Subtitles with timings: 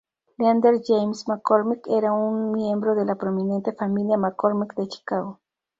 [0.39, 5.39] Leander James McCormick era un miembro de la prominente familia McCormick de Chicago.